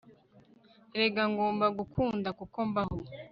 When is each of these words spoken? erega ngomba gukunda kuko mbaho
erega 0.95 1.23
ngomba 1.31 1.65
gukunda 1.79 2.29
kuko 2.39 2.57
mbaho 2.69 2.97